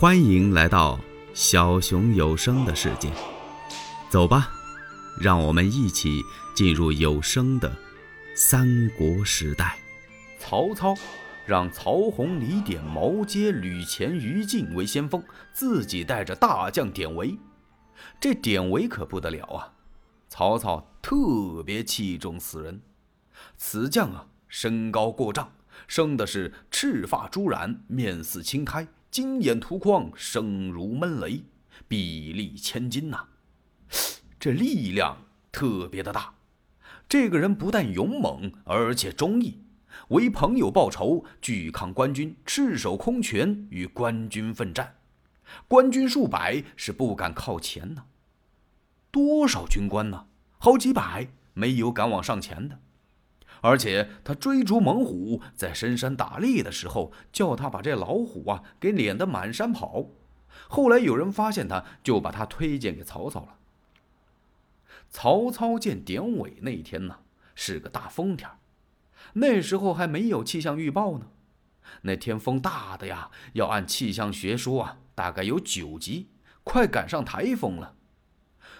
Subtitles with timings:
[0.00, 0.98] 欢迎来到
[1.34, 3.12] 小熊有声的世界，
[4.08, 4.50] 走吧，
[5.20, 6.22] 让我们一起
[6.54, 7.70] 进入有声的
[8.34, 9.78] 三国时代。
[10.38, 10.94] 曹操
[11.44, 17.38] 让曹洪、李典、毛阶、吕虔、于禁为先锋，自己带着大将典韦。
[18.18, 19.74] 这典韦可不得了啊！
[20.30, 22.80] 曹操特别器重此人。
[23.58, 25.52] 此将啊，身高过丈，
[25.86, 28.88] 生的是赤发朱髯，面似青苔。
[29.10, 31.42] 金眼图框，声如闷雷，
[31.88, 33.24] 臂力千斤呐！
[34.38, 35.16] 这力量
[35.50, 36.32] 特别的大。
[37.08, 39.58] 这个人不但勇猛，而且忠义，
[40.10, 44.94] 为朋友报仇，拒抗官军，赤手空拳与官军奋战。
[45.66, 48.04] 官军数百，是不敢靠前呢。
[49.10, 50.26] 多少军官呢？
[50.58, 52.78] 好几百，没有敢往上前的。
[53.62, 60.06] 而且他追逐猛虎，在深山打猎的时候，叫他把这老虎啊给撵得满山跑。
[60.68, 63.58] 后来有人发现他，就把他推荐给曹操了。
[65.10, 67.18] 曹操见典韦那天呢，
[67.54, 68.48] 是个大风天
[69.34, 71.26] 那时候还没有气象预报呢。
[72.02, 76.28] 那天风大的呀，要按气象学说啊，大概有九级，
[76.62, 77.96] 快赶上台风了。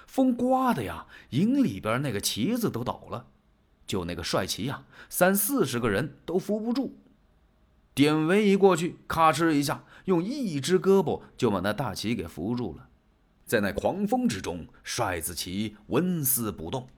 [0.06, 3.26] 风刮的呀，营里边那个旗子都倒了。
[3.90, 6.96] 就那个帅旗呀，三四十个人都扶不住。
[7.92, 12.86] 典韦一过去，咔哧一下，用一只胳膊就把那大旗给扶住了。
[13.44, 16.88] 在那狂风之中，帅子旗纹丝不动。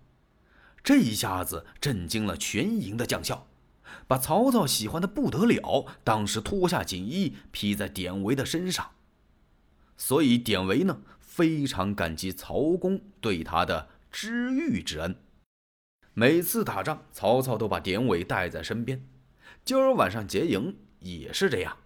[0.85, 3.47] 这一下子震惊了全营的将校，
[4.07, 5.87] 把曹操喜欢的不得了。
[6.05, 8.91] 当时脱下锦衣披在典韦的身上。
[9.97, 15.17] 所以典韦呢，非常感激曹公对他的知遇之恩。
[16.15, 19.03] 每次打仗，曹操都把典韦带在身边。
[19.65, 21.77] 今儿晚上结营也是这样。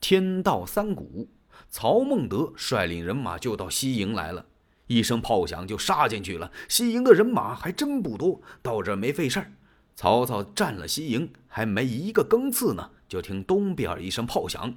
[0.00, 1.28] 天到三鼓，
[1.68, 4.46] 曹孟德率领人马就到西营来了。
[4.86, 6.52] 一声炮响，就杀进去了。
[6.68, 9.52] 西营的人马还真不多，到这没费事儿。
[9.96, 14.76] 曹操占了西营，还没一个更次呢，就听东边一声炮响，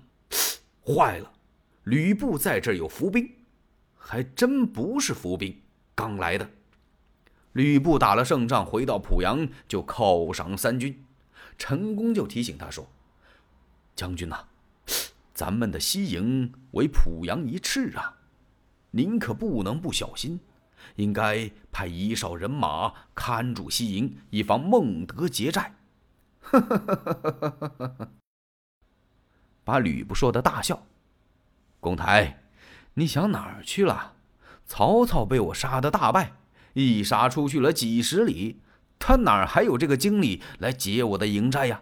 [0.84, 1.32] 坏了！
[1.84, 3.30] 吕布在这儿有伏兵，
[3.96, 5.62] 还真不是伏兵，
[5.94, 6.50] 刚来的。
[7.54, 11.04] 吕布打了胜仗，回到濮阳就犒赏三军。
[11.58, 12.88] 陈宫就提醒他说
[13.96, 14.46] ：“将军呐，
[15.34, 18.16] 咱们的西营为濮阳一翅啊，
[18.92, 20.40] 您可不能不小心，
[20.96, 25.76] 应该派一哨人马看住西营，以防孟德劫寨。”
[26.42, 28.12] 呵呵呵呵呵呵呵，
[29.64, 30.82] 把吕布说的大笑。
[31.82, 32.44] 公台，
[32.94, 34.14] 你想哪儿去了？
[34.66, 36.34] 曹操被我杀的大败。
[36.80, 38.60] 一杀出去了几十里，
[38.98, 41.82] 他哪还有这个精力来劫我的营寨呀？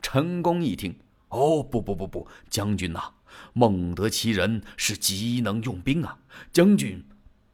[0.00, 3.14] 陈宫一听，哦，不不不不，将军呐，
[3.52, 6.18] 孟德其人是极能用兵啊，
[6.52, 7.04] 将军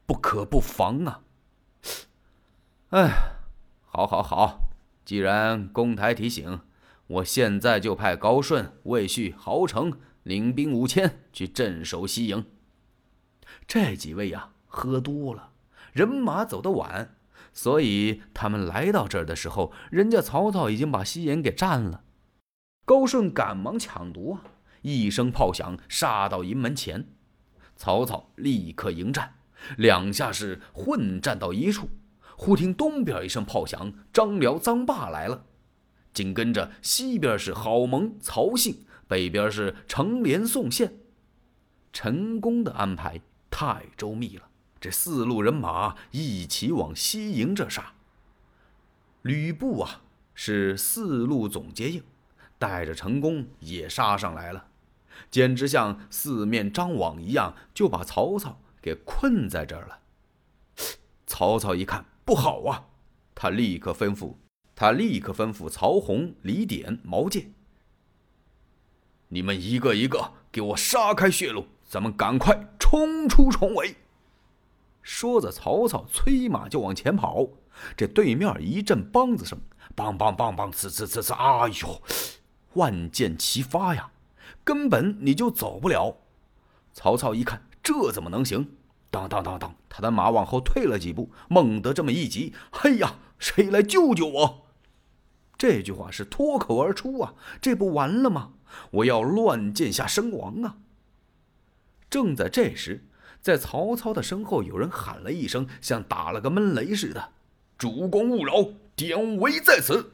[0.06, 1.20] 不可不防啊。
[2.90, 3.10] 哎，
[3.86, 4.68] 好，好，好，
[5.04, 6.60] 既然公台提醒，
[7.06, 12.44] 我现在就派高顺、魏续、郝成领兵五千去镇守西营。
[13.66, 15.50] 这几位呀，喝多了。
[15.94, 17.16] 人马走得晚，
[17.52, 22.02] 所以他们来到这儿的时候，人家曹操已经把西营给占了。
[22.84, 24.42] 高顺赶忙抢夺啊！
[24.82, 27.06] 一声炮响，杀到营门前，
[27.76, 29.34] 曹操立刻迎战，
[29.78, 31.88] 两下是混战到一处。
[32.36, 35.46] 忽听东边一声炮响，张辽、臧霸来了，
[36.12, 40.98] 紧跟着西边是郝萌、曹信，北边是程连、宋宪。
[41.92, 44.48] 陈宫的安排太周密了。
[44.84, 47.94] 这四路人马一起往西营这杀。
[49.22, 50.02] 吕布啊，
[50.34, 52.02] 是四路总接应，
[52.58, 54.66] 带着陈宫也杀上来了，
[55.30, 60.00] 简直像四面张网一样，就把曹操给困在这儿了。
[61.26, 62.84] 曹操一看不好啊，
[63.34, 64.34] 他立刻吩咐，
[64.76, 67.46] 他立刻吩咐曹洪、李典、毛玠
[69.28, 73.96] ：“你们一个一个给我杀开血路，咱们赶快冲出重围。”
[75.04, 77.46] 说着，曹操催马就往前跑。
[77.96, 79.60] 这对面一阵梆子声，
[79.94, 82.02] 梆梆梆梆，呲呲呲呲，哎呦，
[82.72, 84.10] 万箭齐发呀，
[84.64, 86.16] 根本你就走不了。
[86.94, 88.66] 曹操一看，这怎么能行？
[89.10, 91.30] 当当当当，他的马往后退了几步。
[91.48, 94.66] 猛地这么一急，嘿呀，谁来救救我？
[95.58, 98.54] 这句话是脱口而出啊，这不完了吗？
[98.90, 100.78] 我要乱箭下身亡啊！
[102.08, 103.06] 正在这时。
[103.44, 107.28] 在曹操的身后，有人喊了一声，像打了个闷雷似的
[107.76, 108.54] ：“主公勿扰，
[108.96, 110.12] 典韦在此！”！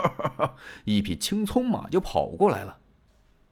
[0.86, 2.78] 一匹青葱马就跑过来了。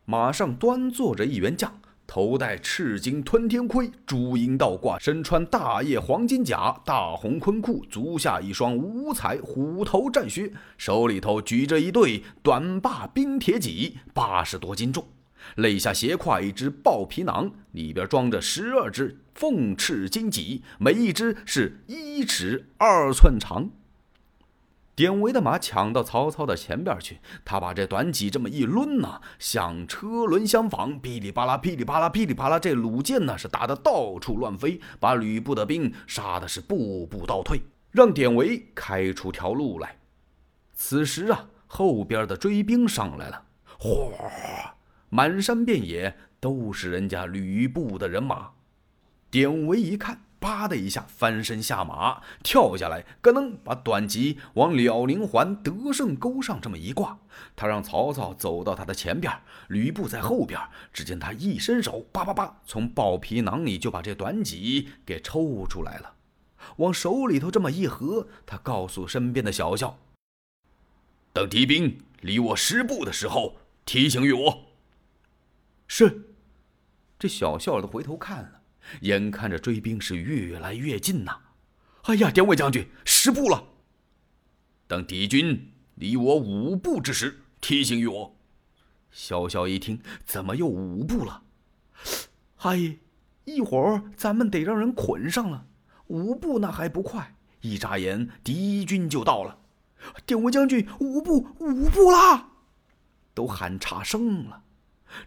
[0.07, 1.71] 马上端坐着一员将。
[2.07, 15.07] 头戴赤金吞天盔，朱缨倒挂，身穿大叶黄金甲，大红昆裤，足下一双五彩虎头战靴，手里头举着一对短把冰铁戟，八十多斤重。
[15.57, 23.71] 肋下斜挎一只豹皮囊，里边装着十二只凤翅金戟，每一只是一尺二寸长。
[24.95, 39.97] 典韦的马抢到曹操的前边去，他把这短戟这么一抡呐，像车轮相仿，噼里啪啦，噼里啪啦，噼里啪啦，这弩箭呢是打得到处乱飞，把吕布的兵杀的是步步倒退，让典韦开出条路来。
[40.75, 43.43] 此时啊，后边的追兵上来了，
[43.79, 43.91] 哗，
[45.15, 48.53] 满山遍野都是人家吕布的人马。
[49.31, 50.23] 典韦一看。
[50.41, 57.17] 啪的一下，翻身下马，跳下来，咯噔，把短戟往辽宁环得胜钩上这么一挂。
[57.55, 59.33] 他让曹操走到他的前边，
[59.69, 60.59] 吕布在后边。
[60.93, 66.15] 只见他一伸手，叭叭叭，从豹皮囊里就把这短戟给抽出来了，
[66.79, 68.27] 往手里头这么一合。
[68.45, 69.97] 他告诉身边的小校
[71.33, 74.65] ：“等敌兵离我十步的时候，提醒于我。”
[75.95, 76.23] 是。
[77.19, 78.63] 这小校的回头看了。
[79.03, 81.39] 眼看着追兵是越来越近呐！
[82.05, 83.63] 哎呀，典韦将军，十步了。
[84.87, 88.37] 等敌军离我五步之时，提醒于我。
[89.11, 91.43] 小小一听，怎么又五步了？
[92.57, 92.97] 哎，
[93.45, 95.67] 一会儿咱们得让人捆上了。
[96.07, 97.37] 五步那还不快？
[97.61, 99.59] 一眨眼，敌军就到了。
[100.25, 102.49] 典韦将军，五步，五步啦！
[103.35, 104.65] 都喊差声了。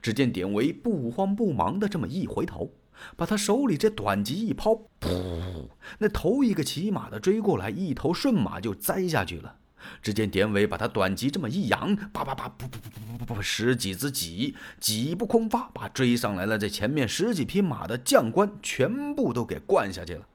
[0.02, 2.72] 只见典韦不慌不忙的这么一回头。
[3.18, 4.72] 把他手里这短戟一抛，
[5.02, 5.68] 噗！
[6.00, 9.58] 那头一个骑马的追过来，一头顺马就栽下去了。
[10.02, 20.26] 只见典韦把他短戟这么一扬，叭叭叭，噗噗噗噗噗噗，十几只戟，戟不空发，把追上来了这前面十几匹马的将官全部都给灌下去了。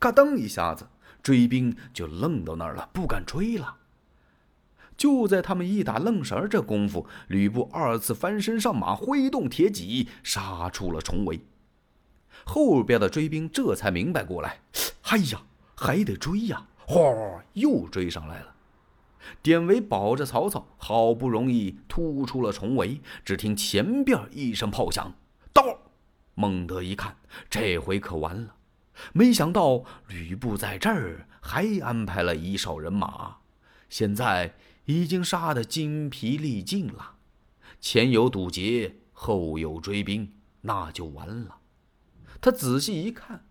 [0.00, 0.88] 嘎噔一下子，
[1.22, 3.76] 追兵就愣到那儿了，不敢追了。
[4.96, 11.40] 就在他们一打愣神儿这功夫，吕布二次翻身上马，挥动铁戟，杀出了重围。
[12.44, 14.60] 后边的追兵这才明白过来，
[15.10, 15.42] 哎呀，
[15.74, 16.66] 还得追呀！
[16.86, 17.02] 哗，
[17.54, 18.54] 又追上来了。
[19.40, 23.00] 典韦保着曹操，好不容易突出了重围。
[23.24, 25.12] 只听前边一声炮响，
[25.52, 25.78] 到！
[26.34, 27.16] 孟德一看，
[27.48, 28.54] 这回可完了。
[29.12, 33.38] 没想到吕布在这儿还安排了一哨人马，
[33.88, 34.54] 现在。
[34.86, 37.14] 已经杀得精疲力尽了，
[37.80, 41.60] 前有堵截，后有追兵，那就完了。
[42.38, 43.46] 他仔细一看，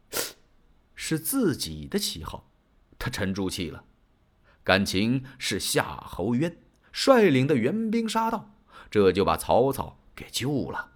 [0.94, 2.52] 是自己的旗号，
[3.00, 3.84] 他沉住气了。
[4.64, 6.56] 感情是夏侯渊
[6.92, 8.54] 率领的援兵杀到，
[8.92, 10.92] 这就把曹操给救了。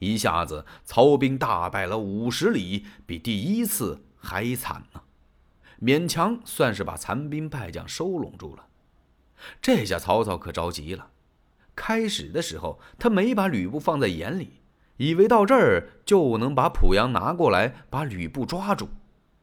[0.00, 5.02] 一下子，曹兵大败了五十里，比第一次还惨呢。
[5.80, 8.66] 勉强算是把残兵败将收拢住了。
[9.62, 11.10] 这下曹操可着急了。
[11.76, 14.60] 开始的时候，他没把吕布放在眼里，
[14.96, 18.88] 以为到这儿就能把濮阳拿过来，把吕布抓住。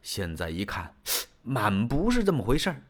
[0.02, 0.94] 现在一看，
[1.44, 2.82] 满不是这么回事儿。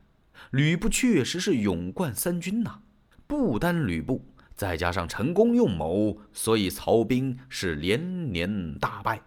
[0.49, 2.79] 吕布确实是勇冠三军呐，
[3.27, 4.25] 不单吕布，
[4.55, 9.21] 再加上陈宫用谋，所以曹兵是连年大败。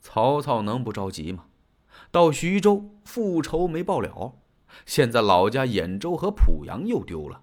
[0.00, 1.44] 曹操能不着急吗？
[2.10, 4.34] 到徐州复仇没报了。
[4.84, 7.42] 现在老家兖州和濮阳又丢了，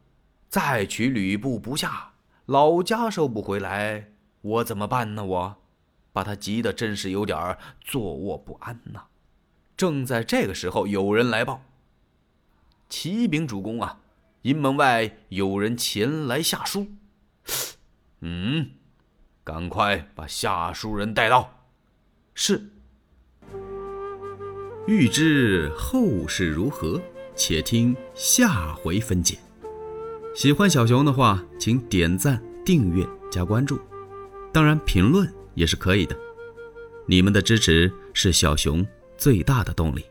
[0.50, 2.14] 再取吕布不下，
[2.46, 5.26] 老家收不回来，我怎么办呢？
[5.26, 5.56] 我
[6.12, 9.06] 把他急得真是有点坐卧不安呐。
[9.76, 11.64] 正在这个时候，有人来报
[12.88, 14.02] ：“启禀主公啊，
[14.44, 16.88] 营门外有人前来下书。”
[18.22, 18.72] 嗯，
[19.44, 21.66] 赶快把下书人带到。
[22.36, 22.70] 是。
[24.86, 27.02] 欲知后事如何？
[27.36, 29.38] 且听下回分解。
[30.36, 33.80] 喜欢小熊的话，请点赞、订阅、加关注，
[34.52, 36.16] 当然评论也是可以的。
[37.08, 38.86] 你们的支持是小熊
[39.18, 40.04] 最大的动力。